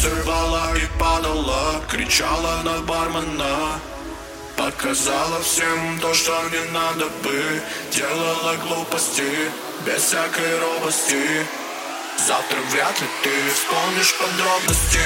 Танцевала 0.00 0.76
и 0.76 0.86
падала, 1.00 1.82
кричала 1.90 2.62
на 2.62 2.78
бармена. 2.82 3.80
Показала 4.56 5.40
всем 5.42 5.98
то, 6.00 6.14
что 6.14 6.40
не 6.50 6.70
надо 6.70 7.06
бы. 7.24 7.60
Делала 7.90 8.54
глупости, 8.64 9.50
без 9.84 10.02
всякой 10.02 10.58
робости. 10.60 11.44
Завтра 12.16 12.58
вряд 12.70 13.00
ли 13.00 13.06
ты 13.24 13.30
вспомнишь 13.52 14.14
подробности 14.18 15.00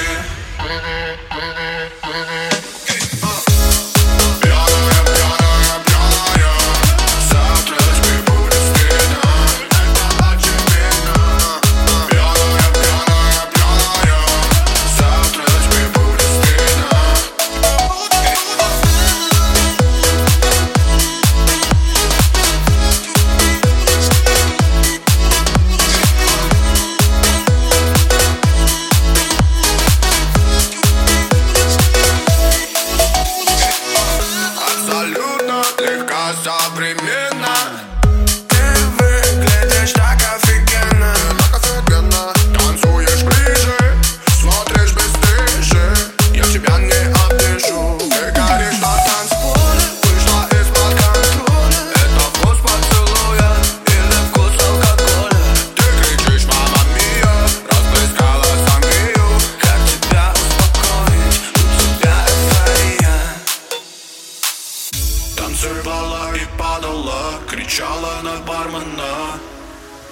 Танцевала 65.35 66.35
и 66.35 66.45
падала, 66.57 67.39
кричала 67.49 68.21
на 68.23 68.37
бармена. 68.47 69.39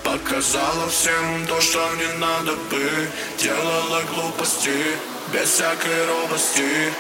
Показала 0.04 0.88
всем 0.90 1.46
то, 1.48 1.62
что 1.62 1.80
не 1.96 2.18
надо 2.18 2.54
бы. 2.70 3.10
Делала 3.38 4.02
глупости, 4.14 4.98
без 5.34 5.50
всякой 5.50 6.06
робости. 6.08 6.92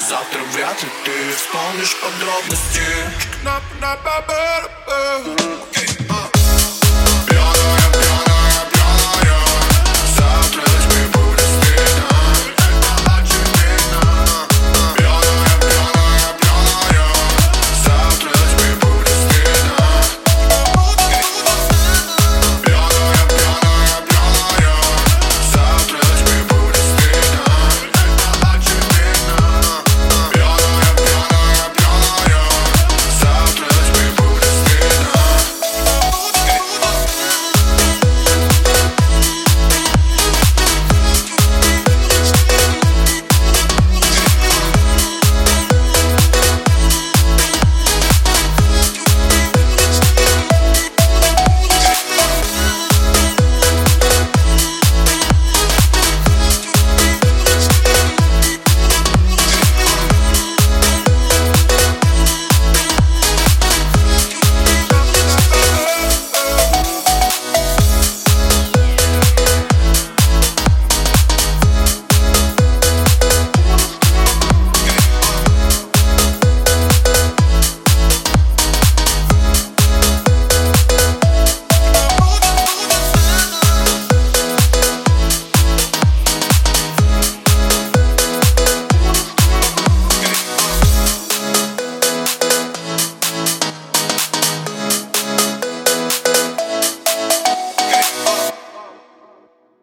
Завтра 0.00 0.40
вряд 0.52 0.82
ли 0.82 0.88
ты 1.04 1.12
вспомнишь 1.34 1.96
подробности. 2.00 2.82